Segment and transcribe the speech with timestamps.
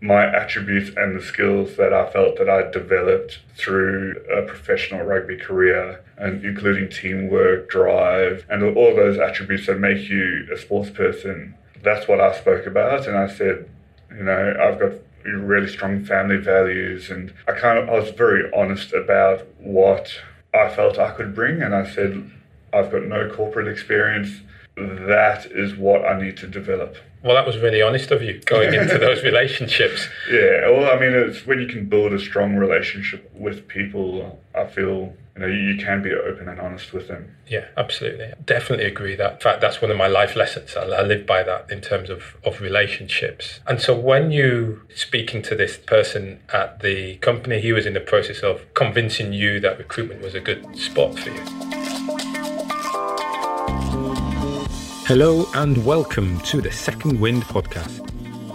[0.00, 5.36] my attributes and the skills that I felt that I developed through a professional rugby
[5.36, 11.54] career, and including teamwork, drive, and all those attributes that make you a sports person.
[11.82, 13.68] That's what I spoke about, and I said,
[14.10, 14.92] you know, I've got
[15.24, 20.10] really strong family values, and I kind of I was very honest about what
[20.54, 22.30] I felt I could bring, and I said,
[22.72, 24.40] I've got no corporate experience.
[24.76, 26.96] That is what I need to develop.
[27.22, 30.08] Well, that was really honest of you going into those relationships.
[30.30, 34.40] Yeah, well, I mean, it's when you can build a strong relationship with people.
[34.54, 37.34] I feel you know you can be open and honest with them.
[37.46, 38.32] Yeah, absolutely.
[38.44, 39.34] Definitely agree that.
[39.34, 40.76] In fact, that's one of my life lessons.
[40.76, 43.60] I, I live by that in terms of, of relationships.
[43.66, 48.00] And so when you speaking to this person at the company, he was in the
[48.00, 51.87] process of convincing you that recruitment was a good spot for you.
[55.08, 58.00] Hello and welcome to the Second Wind podcast,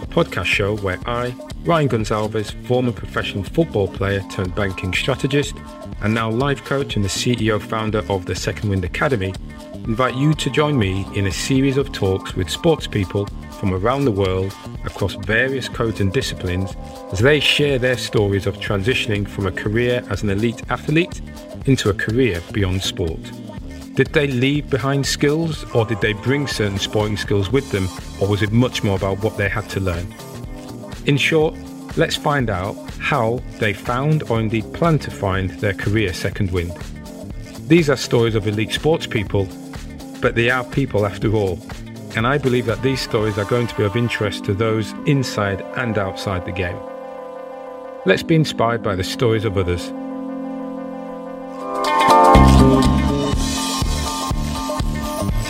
[0.00, 5.56] a podcast show where I, Ryan Gonzalez, former professional football player turned banking strategist,
[6.00, 9.34] and now life coach and the CEO founder of the Second Wind Academy,
[9.72, 13.26] invite you to join me in a series of talks with sports people
[13.58, 16.76] from around the world across various codes and disciplines
[17.10, 21.20] as they share their stories of transitioning from a career as an elite athlete
[21.66, 23.18] into a career beyond sport.
[23.94, 27.88] Did they leave behind skills or did they bring certain sporting skills with them
[28.20, 30.12] or was it much more about what they had to learn?
[31.06, 31.54] In short,
[31.96, 36.72] let's find out how they found or indeed plan to find their career second wind.
[37.68, 39.46] These are stories of elite sports people,
[40.20, 41.60] but they are people after all.
[42.16, 45.60] And I believe that these stories are going to be of interest to those inside
[45.76, 46.78] and outside the game.
[48.06, 49.92] Let's be inspired by the stories of others.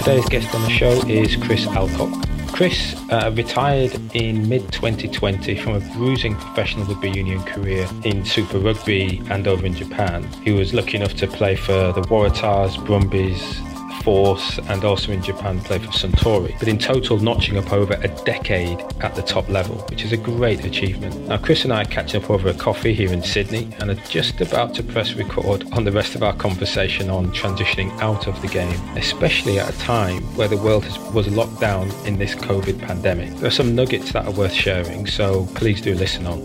[0.04, 2.12] Today's guest on the show is Chris Alcock.
[2.52, 8.58] Chris uh, retired in mid 2020 from a bruising professional rugby union career in Super
[8.58, 10.30] Rugby and over in Japan.
[10.42, 13.58] He was lucky enough to play for the Waratahs, Brumbies,
[14.04, 18.08] Force and also in Japan play for Suntory, but in total notching up over a
[18.24, 21.18] decade at the top level, which is a great achievement.
[21.26, 24.06] Now, Chris and I are catching up over a coffee here in Sydney and are
[24.08, 28.40] just about to press record on the rest of our conversation on transitioning out of
[28.42, 30.84] the game, especially at a time where the world
[31.14, 33.34] was locked down in this COVID pandemic.
[33.36, 36.42] There are some nuggets that are worth sharing, so please do listen on.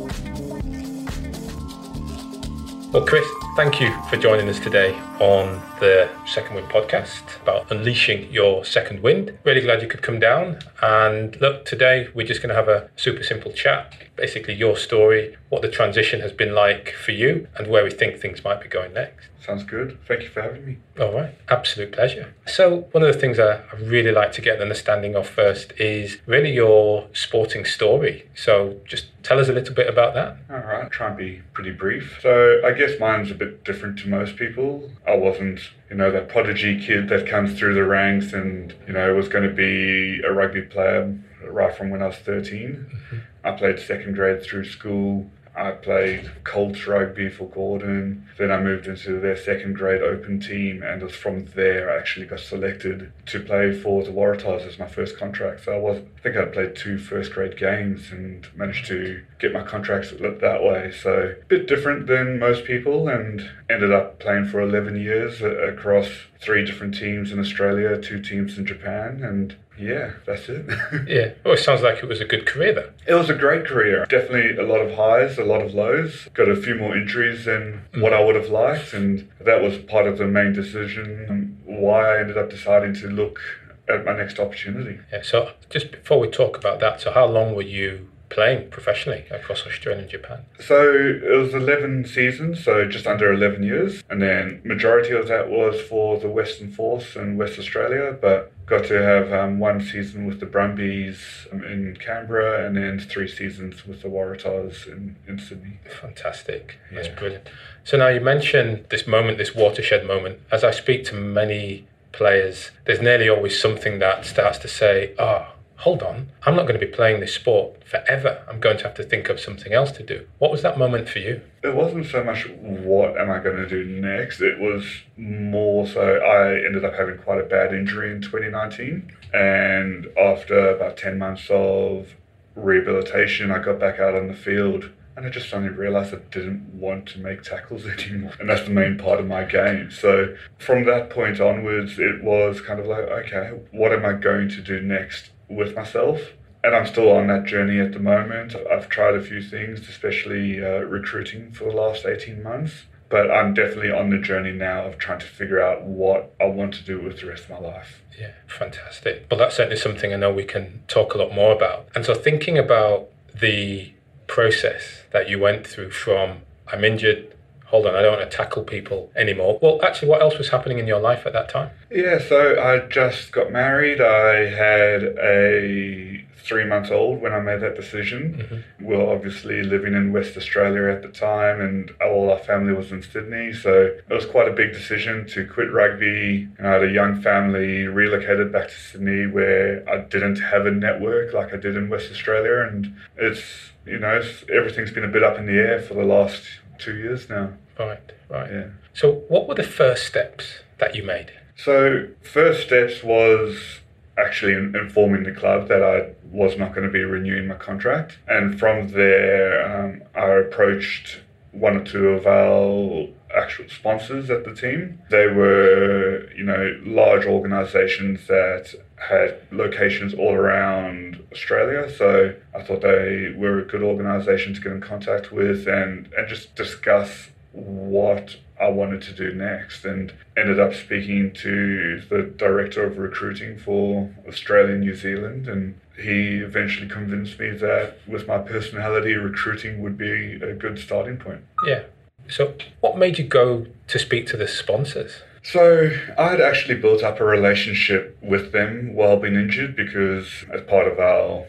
[2.94, 3.28] Well, Chris,
[3.58, 9.02] thank you for joining us today on the Second Wind podcast about unleashing your second
[9.02, 9.38] wind.
[9.44, 10.60] Really glad you could come down.
[10.82, 13.94] And look, today we're just going to have a super simple chat.
[14.16, 18.20] Basically, your story, what the transition has been like for you, and where we think
[18.20, 19.30] things might be going next.
[19.50, 19.98] Sounds good.
[20.08, 20.78] Thank you for having me.
[21.00, 22.36] All right, absolute pleasure.
[22.46, 26.18] So, one of the things I really like to get an understanding of first is
[26.26, 28.28] really your sporting story.
[28.36, 30.38] So, just tell us a little bit about that.
[30.52, 32.20] All right, try and be pretty brief.
[32.22, 34.92] So, I guess mine's a bit different to most people.
[35.10, 35.60] I wasn't,
[35.90, 39.48] you know, that prodigy kid that comes through the ranks and, you know, was going
[39.48, 42.86] to be a rugby player right from when I was 13.
[42.92, 43.18] Mm-hmm.
[43.44, 45.30] I played second grade through school.
[45.60, 48.28] I played Colts rugby for Gordon.
[48.38, 51.98] Then I moved into their second grade open team, and it was from there I
[51.98, 55.66] actually got selected to play for the Waratahs as my first contract.
[55.66, 59.52] So I was, I think I played two first grade games and managed to get
[59.52, 60.92] my contracts that way.
[60.92, 66.08] So a bit different than most people, and ended up playing for 11 years across
[66.40, 70.66] three different teams in Australia, two teams in Japan, and yeah, that's it.
[71.08, 71.34] yeah.
[71.44, 72.92] Well, it sounds like it was a good career though.
[73.08, 74.06] It was a great career.
[74.10, 76.28] Definitely a lot of highs, a lot of lows.
[76.34, 78.02] Got a few more injuries than mm.
[78.02, 82.20] what I would have liked, and that was part of the main decision why I
[82.20, 83.40] ended up deciding to look
[83.88, 85.00] at my next opportunity.
[85.12, 85.22] Yeah.
[85.24, 89.66] So just before we talk about that, so how long were you playing professionally across
[89.66, 90.46] Australia and Japan?
[90.60, 94.04] So it was 11 seasons, so just under 11 years.
[94.10, 98.86] And then majority of that was for the Western Force in West Australia, but got
[98.86, 104.02] to have um, one season with the Brumbies in Canberra and then three seasons with
[104.02, 105.80] the Waratahs in, in Sydney.
[106.02, 106.78] Fantastic.
[106.92, 107.16] That's yeah.
[107.16, 107.50] brilliant.
[107.84, 110.40] So now you mentioned this moment, this watershed moment.
[110.52, 115.52] As I speak to many players, there's nearly always something that starts to say, ah,
[115.52, 118.44] oh, hold on, I'm not going to be playing this sport forever.
[118.50, 120.28] I'm going to have to think of something else to do.
[120.38, 121.42] What was that moment for you?
[121.64, 124.86] It wasn't so much what am I going to do next, it was
[125.16, 129.10] more so I ended up having quite a bad injury in 2019.
[129.34, 132.16] And after about 10 months of
[132.56, 136.74] rehabilitation, I got back out on the field and I just suddenly realized I didn't
[136.74, 138.34] want to make tackles anymore.
[138.40, 139.92] And that's the main part of my game.
[139.92, 144.50] So from that point onwards, it was kind of like, okay, what am I going
[144.50, 145.32] to do next?
[145.50, 146.34] With myself.
[146.62, 148.54] and I'm still on that journey at the moment.
[148.70, 152.84] I've tried a few things, especially uh, recruiting for the last 18 months.
[153.08, 156.74] But I'm definitely on the journey now of trying to figure out what I want
[156.76, 158.02] to do with the rest of my life.
[158.20, 159.26] Yeah, fantastic.
[159.32, 161.88] Well, that's certainly something I know we can talk a lot more about.
[161.96, 163.94] And so, thinking about the
[164.28, 166.42] process that you went through from
[166.72, 167.34] I'm injured,
[167.70, 169.60] hold on, I don't want to tackle people anymore.
[169.62, 171.70] Well, actually, what else was happening in your life at that time?
[171.92, 174.02] Yeah, so I just got married.
[174.02, 178.34] I had a three months old when I made that decision.
[178.34, 178.86] Mm-hmm.
[178.86, 182.92] We were obviously living in West Australia at the time, and all our family was
[182.92, 183.54] in Sydney.
[183.54, 186.48] So it was quite a big decision to quit rugby.
[186.58, 190.72] And I had a young family, relocated back to Sydney where I didn't have a
[190.72, 192.68] network like I did in West Australia.
[192.68, 193.44] And it's,
[193.86, 196.44] you know, it's, everything's been a bit up in the air for the last
[196.80, 197.54] two years now.
[197.78, 198.52] Right, right.
[198.52, 198.68] Yeah.
[198.94, 201.32] So, what were the first steps that you made?
[201.56, 203.80] So, first steps was
[204.18, 208.18] actually informing the club that I was not going to be renewing my contract.
[208.28, 211.20] And from there, um, I approached
[211.52, 215.02] one or two of our actual sponsors at the team.
[215.10, 221.90] They were, you know, large organizations that had locations all around Australia.
[221.96, 226.28] So I thought they were a good organization to get in contact with and, and
[226.28, 232.84] just discuss what I wanted to do next and ended up speaking to the director
[232.84, 238.38] of recruiting for Australia and New Zealand and he eventually convinced me that with my
[238.38, 241.42] personality recruiting would be a good starting point.
[241.66, 241.84] Yeah.
[242.30, 245.22] So what made you go to speak to the sponsors?
[245.44, 250.62] So I had actually built up a relationship with them while being injured because as
[250.62, 251.46] part of our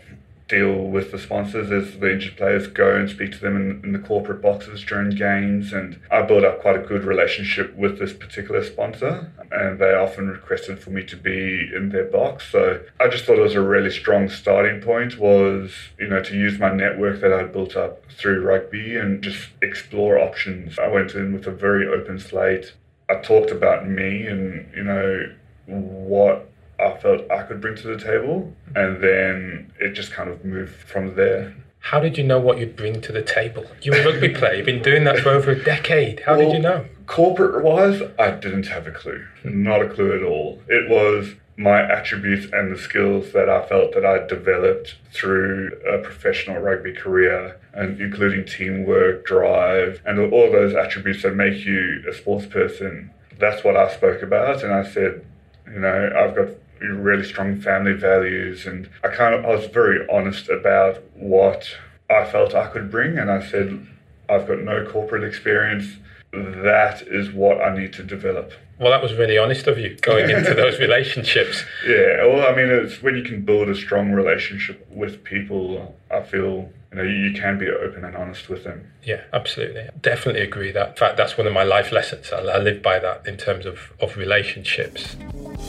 [0.50, 3.92] deal with the sponsors as the injured players go and speak to them in, in,
[3.92, 5.72] the corporate boxes during games.
[5.72, 10.28] And I built up quite a good relationship with this particular sponsor, and they often
[10.28, 12.50] requested for me to be in their box.
[12.50, 16.34] So I just thought it was a really strong starting point was, you know, to
[16.34, 20.78] use my network that I'd built up through rugby and just explore options.
[20.78, 22.72] I went in with a very open slate.
[23.08, 25.32] I talked about me and, you know,
[25.66, 26.49] what
[26.80, 30.74] I felt I could bring to the table, and then it just kind of moved
[30.74, 31.54] from there.
[31.80, 33.66] How did you know what you'd bring to the table?
[33.82, 36.20] You're a rugby player, you've been doing that for over a decade.
[36.20, 36.84] How well, did you know?
[37.06, 39.26] Corporate wise, I didn't have a clue.
[39.44, 40.60] Not a clue at all.
[40.68, 45.98] It was my attributes and the skills that I felt that I developed through a
[45.98, 52.14] professional rugby career, and including teamwork, drive, and all those attributes that make you a
[52.14, 53.10] sports person.
[53.38, 55.24] That's what I spoke about, and I said,
[55.66, 56.48] you know, I've got
[56.88, 61.68] really strong family values, and I kind of I was very honest about what
[62.08, 63.86] I felt I could bring, and I said
[64.28, 65.96] I've got no corporate experience.
[66.32, 68.52] That is what I need to develop.
[68.78, 71.64] Well, that was really honest of you going into those relationships.
[71.86, 75.96] Yeah, well, I mean, it's when you can build a strong relationship with people.
[76.10, 78.90] I feel you know you can be open and honest with them.
[79.02, 79.88] Yeah, absolutely.
[80.00, 80.88] Definitely agree that.
[80.90, 82.32] In fact, that's one of my life lessons.
[82.32, 85.16] I, I live by that in terms of of relationships.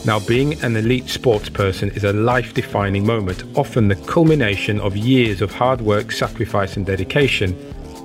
[0.04, 4.96] Now, being an elite sports person is a life defining moment, often the culmination of
[4.96, 7.56] years of hard work, sacrifice, and dedication,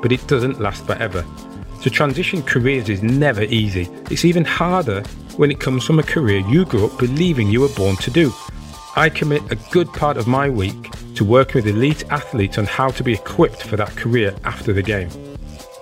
[0.02, 1.26] but it doesn't last forever.
[1.82, 3.90] To transition careers is never easy.
[4.12, 5.02] It's even harder
[5.38, 8.32] when it comes from a career you grew up believing you were born to do.
[8.96, 12.90] I commit a good part of my week to working with elite athletes on how
[12.90, 15.10] to be equipped for that career after the game.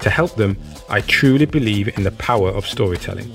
[0.02, 0.58] To help them,
[0.90, 3.32] I truly believe in the power of storytelling.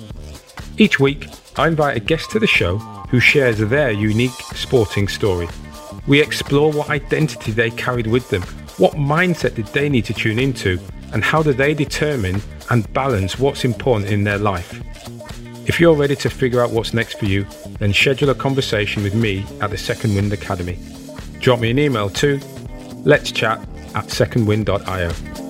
[0.79, 2.79] Each week, I invite a guest to the show
[3.11, 5.49] who shares their unique sporting story.
[6.07, 8.43] We explore what identity they carried with them,
[8.79, 10.79] what mindset did they need to tune into,
[11.13, 12.41] and how do they determine
[12.71, 14.81] and balance what's important in their life.
[15.69, 17.45] If you're ready to figure out what's next for you,
[17.79, 20.79] then schedule a conversation with me at the Second Wind Academy.
[21.41, 22.41] Drop me an email to
[23.05, 23.59] let's chat
[23.95, 25.50] at secondwind.io.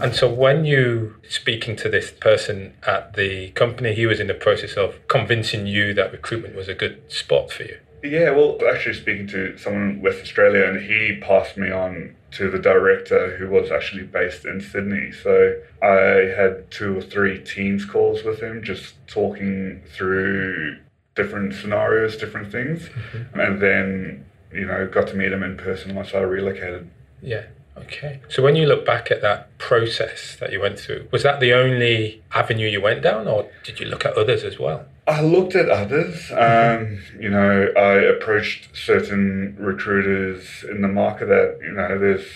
[0.00, 4.34] And so when you speaking to this person at the company, he was in the
[4.34, 7.78] process of convincing you that recruitment was a good spot for you.
[8.02, 12.50] Yeah, well, actually speaking to someone in West Australia, and he passed me on to
[12.50, 15.10] the director who was actually based in Sydney.
[15.10, 20.78] So I had two or three Teams calls with him, just talking through
[21.14, 23.40] different scenarios, different things, mm-hmm.
[23.40, 26.88] and then you know got to meet him in person once I relocated.
[27.20, 27.46] Yeah.
[27.82, 28.20] Okay.
[28.28, 31.52] So when you look back at that process that you went through, was that the
[31.52, 34.86] only avenue you went down, or did you look at others as well?
[35.06, 36.30] I looked at others.
[36.32, 42.26] Um, you know, I approached certain recruiters in the market that, you know, there's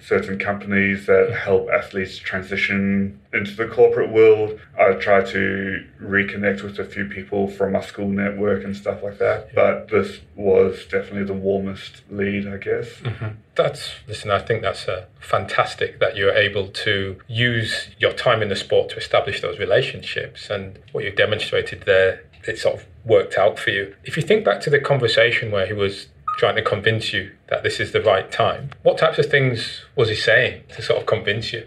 [0.00, 4.58] certain companies that help athletes transition into the corporate world.
[4.78, 9.18] I try to reconnect with a few people from my school network and stuff like
[9.18, 9.54] that.
[9.54, 12.88] But this was definitely the warmest lead, I guess.
[13.02, 13.28] Mm-hmm.
[13.62, 18.48] That's, listen, I think that's uh, fantastic that you're able to use your time in
[18.48, 20.48] the sport to establish those relationships.
[20.48, 23.94] And what you've demonstrated there, it sort of worked out for you.
[24.04, 26.06] If you think back to the conversation where he was
[26.38, 30.08] trying to convince you that this is the right time, what types of things was
[30.08, 31.66] he saying to sort of convince you?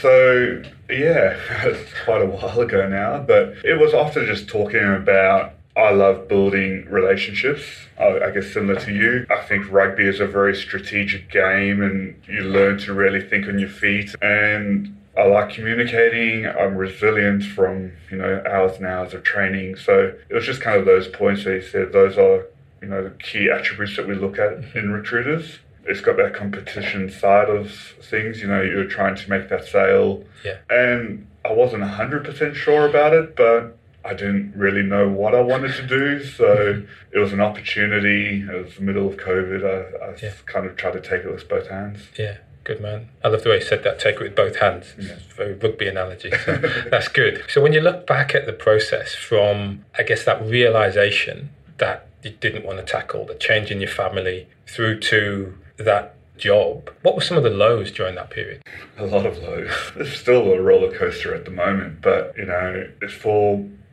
[0.00, 1.38] So, yeah,
[2.04, 6.86] quite a while ago now, but it was often just talking about I love building
[6.90, 7.62] relationships.
[7.98, 12.20] I, I, guess similar to you, I think rugby is a very strategic game and
[12.26, 14.12] you learn to really think on your feet.
[14.20, 16.46] And I like communicating.
[16.46, 19.76] I'm resilient from, you know, hours and hours of training.
[19.76, 22.46] So it was just kind of those points that he said, those are,
[22.82, 25.60] you know, the key attributes that we look at in recruiters.
[25.84, 27.70] It's got that competition side of
[28.02, 30.24] things, you know, you're trying to make that sale.
[30.44, 30.58] Yeah.
[30.68, 33.77] And I wasn't 100% sure about it, but
[34.08, 36.24] I didn't really know what I wanted to do.
[36.24, 37.16] So mm-hmm.
[37.16, 38.40] it was an opportunity.
[38.40, 39.64] It was the middle of COVID.
[39.64, 40.32] I, I yeah.
[40.46, 42.08] kind of tried to take it with both hands.
[42.18, 42.38] Yeah.
[42.64, 43.08] Good man.
[43.24, 43.98] I love the way you said that.
[43.98, 44.94] Take it with both hands.
[44.98, 45.12] Yeah.
[45.12, 46.30] It's a very rugby analogy.
[46.44, 46.56] So
[46.90, 47.44] that's good.
[47.48, 52.30] So when you look back at the process from, I guess, that realization that you
[52.30, 57.20] didn't want to tackle, the change in your family, through to that job, what were
[57.20, 58.62] some of the lows during that period?
[58.96, 59.70] A lot of lows.
[59.96, 63.14] It's still a roller coaster at the moment, but you know, it's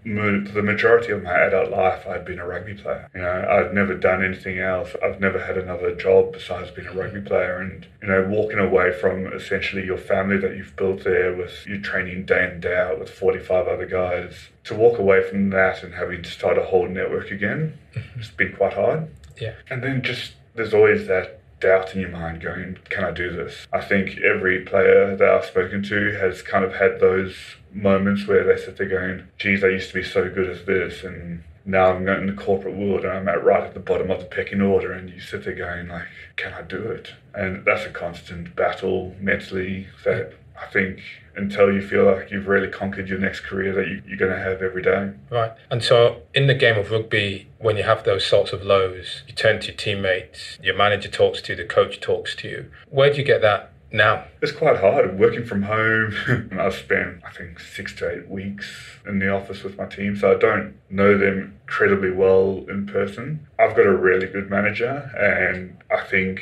[0.05, 3.09] for the majority of my adult life, I'd been a rugby player.
[3.15, 4.95] You know, I'd never done anything else.
[5.03, 7.57] I've never had another job besides being a rugby player.
[7.57, 11.81] And, you know, walking away from essentially your family that you've built there with you
[11.81, 15.95] training day in, day out with 45 other guys, to walk away from that and
[15.95, 18.19] having to start a whole network again, mm-hmm.
[18.19, 19.07] it's been quite hard.
[19.41, 19.55] Yeah.
[19.69, 23.65] And then just, there's always that doubt in your mind going, can I do this?
[23.73, 27.35] I think every player that I've spoken to has kind of had those
[27.75, 31.03] moments where they sit there going, geez, I used to be so good at this
[31.03, 34.19] and now I'm in the corporate world and I'm at right at the bottom of
[34.19, 37.13] the pecking order and you sit there going like, can I do it?
[37.33, 41.01] And that's a constant battle mentally that I think
[41.35, 44.39] until you feel like you've really conquered your next career that you, are going to
[44.39, 45.11] have every day.
[45.29, 45.51] Right.
[45.69, 49.33] And so in the game of rugby, when you have those sorts of lows, you
[49.33, 52.71] turn to your teammates, your manager talks to you, the coach talks to you.
[52.89, 54.25] Where do you get that now?
[54.41, 56.49] It's quite hard working from home.
[56.59, 58.67] I've spent, I think, six to eight weeks
[59.07, 63.47] in the office with my team, so I don't know them incredibly well in person.
[63.57, 66.41] I've got a really good manager, and I think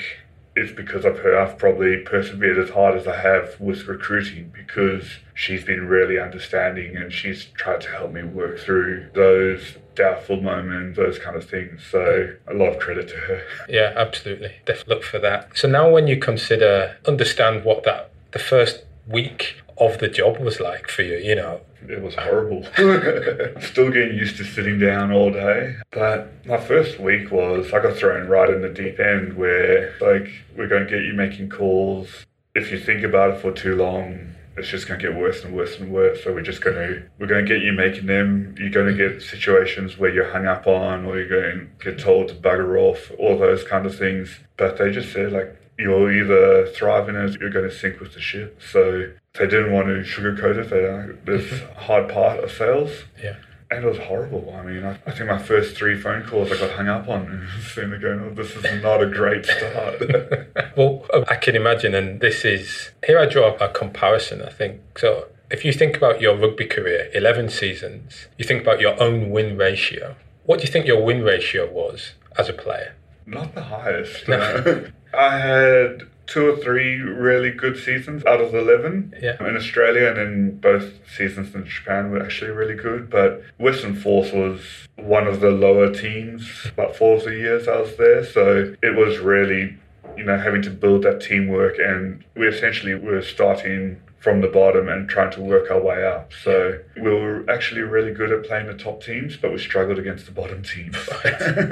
[0.56, 5.18] it's because of her I've probably persevered as hard as I have with recruiting because
[5.34, 10.98] she's been really understanding and she's tried to help me work through those doubtful moments,
[10.98, 11.82] those kind of things.
[11.90, 13.42] So a lot of credit to her.
[13.68, 14.54] Yeah, absolutely.
[14.66, 15.58] Definitely look for that.
[15.58, 20.60] So now when you consider understand what that the first week of the job was
[20.60, 22.64] like for you, you know, it was horrible.
[23.62, 25.76] Still getting used to sitting down all day.
[25.92, 30.30] But my first week was I got thrown right in the deep end where like
[30.56, 32.26] we're going to get you making calls.
[32.56, 35.56] If you think about it for too long, it's just going to get worse and
[35.56, 36.24] worse and worse.
[36.24, 38.56] So we're just going to we're going to get you making them.
[38.58, 42.00] You're going to get situations where you're hung up on, or you're going to get
[42.00, 44.40] told to bugger off, all those kind of things.
[44.58, 48.14] But they just said like you'll either thrive in it, you're going to sink with
[48.14, 48.62] the ship.
[48.72, 50.70] So they didn't want to sugarcoat it.
[50.70, 51.80] They, uh, this mm-hmm.
[51.80, 52.92] hard part of sales.
[53.22, 53.36] Yeah.
[53.72, 54.54] And it was horrible.
[54.56, 57.26] I mean, I, I, think my first three phone calls I got hung up on.
[57.26, 60.76] And sitting going, oh, this is not a great start.
[60.78, 61.96] well, I can imagine.
[61.96, 65.00] And this is, here I draw a comparison, I think.
[65.00, 69.32] So if you think about your rugby career, 11 seasons, you think about your own
[69.32, 70.16] win ratio.
[70.46, 72.96] What do you think your win ratio was as a player?
[73.26, 74.28] Not the highest.
[74.28, 74.86] No.
[75.14, 79.46] I had two or three really good seasons out of 11 yeah.
[79.46, 83.10] in Australia, and then both seasons in Japan were actually really good.
[83.10, 84.62] But Western Force was
[84.96, 88.96] one of the lower teams about four of the years I was there, so it
[88.96, 89.78] was really,
[90.18, 94.88] you know, having to build that teamwork, and we essentially were starting from the bottom
[94.88, 96.32] and trying to work our way up.
[96.46, 100.28] So we were actually really good at playing the top teams, but we struggled against
[100.28, 100.96] the bottom teams.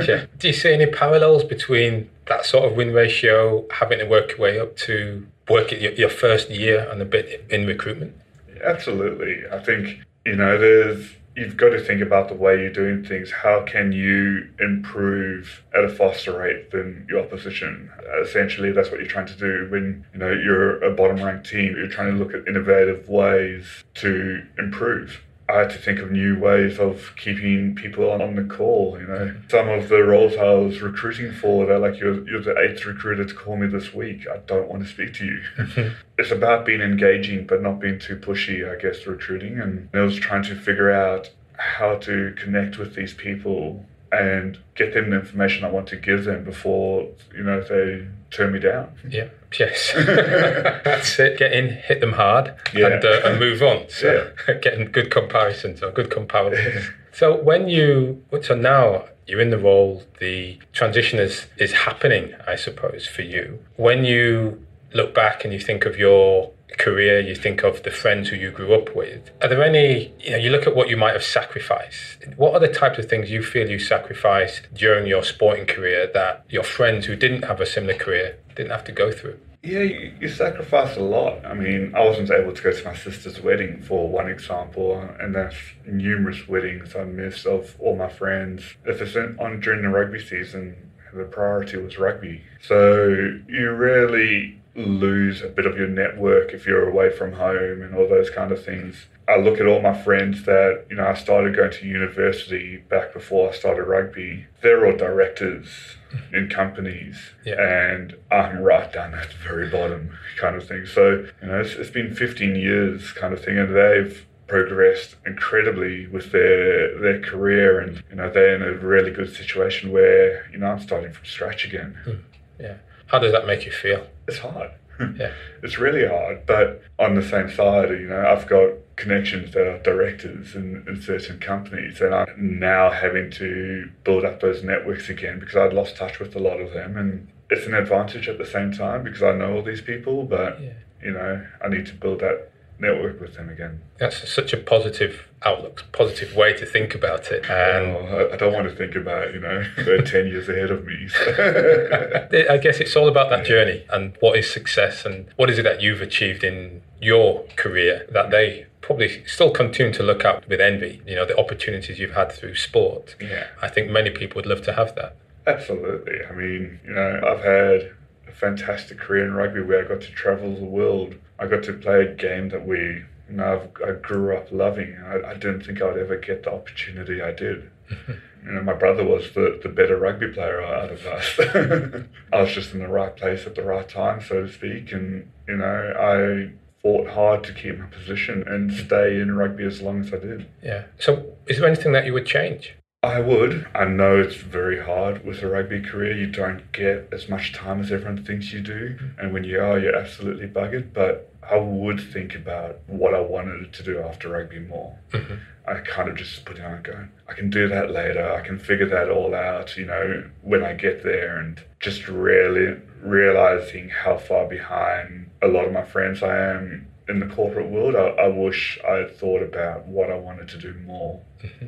[0.06, 0.26] yeah.
[0.38, 4.40] Do you see any parallels between that sort of win ratio, having to work your
[4.40, 8.18] way up to work your, your first year and a bit in recruitment?
[8.62, 9.44] Absolutely.
[9.50, 13.32] I think, you know, there's you've got to think about the way you're doing things.
[13.32, 17.90] How can you improve at a faster rate than your opposition?
[18.22, 21.76] Essentially, that's what you're trying to do when you know you're a bottom ranked team.
[21.76, 25.22] You're trying to look at innovative ways to improve.
[25.50, 28.98] I had to think of new ways of keeping people on, on the call.
[29.00, 32.58] You know, some of the roles I was recruiting for, they're like, you're, you're the
[32.58, 34.28] eighth recruiter to call me this week.
[34.28, 35.92] I don't want to speak to you.
[36.18, 39.60] it's about being engaging, but not being too pushy, I guess, recruiting.
[39.60, 44.94] And I was trying to figure out how to connect with these people and get
[44.94, 48.90] them the information I want to give them before, you know, they turn me down.
[49.10, 49.30] Yeah.
[49.60, 49.92] Yes.
[49.96, 51.38] That's it.
[51.38, 52.88] Get in, hit them hard, Yeah.
[52.88, 53.86] and, uh, and move on.
[53.90, 56.90] So getting good comparisons or good comparisons.
[57.14, 62.56] so when you so now you're in the role, the transition is is happening, I
[62.56, 63.60] suppose, for you.
[63.76, 68.30] When you look back and you think of your career, you think of the friends
[68.30, 69.32] who you grew up with.
[69.42, 72.28] Are there any, you know, you look at what you might have sacrificed.
[72.38, 76.46] What are the types of things you feel you sacrificed during your sporting career that
[76.50, 79.40] your friends who didn't have a similar career didn't have to go through?
[79.64, 81.46] Yeah, you, you sacrifice a lot.
[81.46, 85.36] I mean, I wasn't able to go to my sister's wedding, for one example, and
[85.36, 88.64] there's numerous weddings I missed of all my friends.
[88.86, 92.42] If it's on during the rugby season, the priority was rugby.
[92.60, 93.08] So
[93.48, 98.08] you really lose a bit of your network if you're away from home and all
[98.08, 99.06] those kind of things.
[99.28, 103.14] I look at all my friends that, you know, I started going to university back
[103.14, 104.46] before I started rugby.
[104.62, 105.68] They're all directors
[106.34, 107.56] in companies Yeah.
[107.62, 110.86] and I'm right down at the very bottom kind of thing.
[110.86, 116.08] So, you know, it's, it's been 15 years kind of thing and they've progressed incredibly
[116.08, 120.58] with their their career and you know they're in a really good situation where you
[120.58, 121.98] know I'm starting from scratch again.
[122.04, 122.12] Hmm.
[122.60, 122.76] Yeah.
[123.12, 124.08] How does that make you feel?
[124.28, 124.72] It's hard.
[125.18, 125.32] Yeah.
[125.64, 129.80] It's really hard, but on the same side, you know, I've got connections that are
[129.82, 135.40] directors in, in certain companies, and I'm now having to build up those networks again
[135.40, 138.46] because I'd lost touch with a lot of them, and it's an advantage at the
[138.46, 140.74] same time because I know all these people, but Yeah.
[141.02, 142.51] you know, I need to build that
[142.82, 143.82] network with them again.
[144.00, 147.50] That's such a positive outlook, positive way to think about it.
[147.50, 150.72] And Well, I, I don't want to think about, you know, they're 10 years ahead
[150.72, 151.08] of me.
[151.08, 155.60] so- I guess it's all about that journey and what is success and what is
[155.60, 160.48] it that you've achieved in your career that they probably still continue to look at
[160.50, 161.02] with envy.
[161.06, 163.16] You know, the opportunities you've had through sport.
[163.22, 163.48] yeah.
[163.62, 165.16] I think many people would love to have that.
[165.48, 166.20] Absolutely.
[166.30, 167.92] I mean, you know, I've had
[168.28, 171.16] a fantastic career in rugby where I got to travel the world.
[171.42, 174.96] I got to play a game that we, you know, I've, I grew up loving.
[175.04, 177.72] I, I didn't think I'd ever get the opportunity I did.
[178.08, 182.06] you know, my brother was the, the better rugby player out of us.
[182.32, 184.92] I was just in the right place at the right time, so to speak.
[184.92, 186.52] And, you know, I
[186.84, 190.48] fought hard to keep my position and stay in rugby as long as I did.
[190.62, 190.84] Yeah.
[191.00, 192.76] So is there anything that you would change?
[193.04, 193.68] I would.
[193.74, 196.16] I know it's very hard with a rugby career.
[196.16, 198.90] You don't get as much time as everyone thinks you do.
[198.90, 199.20] Mm-hmm.
[199.20, 200.94] And when you are, you're absolutely buggered.
[200.94, 205.00] But I would think about what I wanted to do after rugby more.
[205.14, 205.34] Mm-hmm.
[205.68, 208.34] I kind of just put down and go, I can do that later.
[208.34, 211.40] I can figure that all out, you know, when I get there.
[211.40, 217.20] And just really realizing how far behind a lot of my friends I am in
[217.20, 217.96] the corporate world.
[217.96, 221.20] I, I wish I had thought about what I wanted to do more.
[221.42, 221.66] Mm-hmm.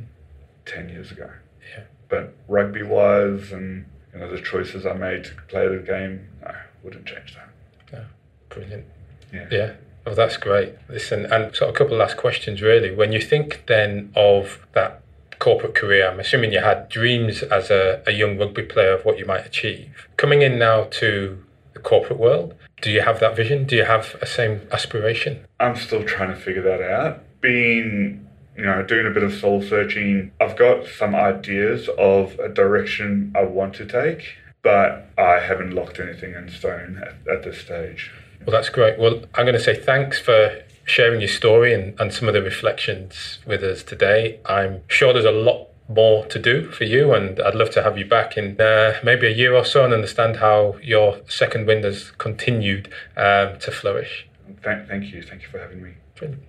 [0.66, 1.30] 10 years ago.
[1.76, 1.84] Yeah.
[2.10, 6.54] But rugby wise and you know the choices I made to play the game, no,
[6.84, 7.50] wouldn't change that.
[7.92, 8.06] Yeah.
[8.50, 8.86] Brilliant.
[9.32, 9.48] Yeah.
[9.52, 9.74] Yeah.
[10.06, 10.76] Oh, that's great.
[10.90, 12.94] Listen, and sort of a couple of last questions really.
[12.94, 15.02] When you think then of that
[15.40, 19.18] corporate career, I'm assuming you had dreams as a, a young rugby player of what
[19.18, 20.08] you might achieve.
[20.18, 23.66] Coming in now to the corporate world, do you have that vision?
[23.66, 25.46] Do you have a same aspiration?
[25.60, 27.24] I'm still trying to figure that out.
[27.42, 32.50] Being, you know, doing a bit of soul searching, I've got some ideas of a
[32.50, 37.60] direction I want to take, but I haven't locked anything in stone at, at this
[37.60, 38.12] stage.
[38.46, 39.00] Well, that's great.
[39.00, 42.42] Well, I'm going to say thanks for sharing your story and, and some of the
[42.42, 44.40] reflections with us today.
[44.46, 47.98] I'm sure there's a lot more to do for you, and I'd love to have
[47.98, 51.84] you back in uh, maybe a year or so and understand how your second wind
[51.84, 52.88] has continued
[53.18, 54.28] um, to flourish.
[54.62, 55.22] Thank, thank you.
[55.22, 55.94] Thank you for having me.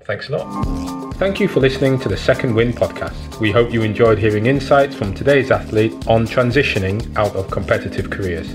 [0.05, 1.15] Thanks a lot.
[1.15, 3.41] Thank you for listening to the Second Wind podcast.
[3.41, 8.55] We hope you enjoyed hearing insights from today's athlete on transitioning out of competitive careers.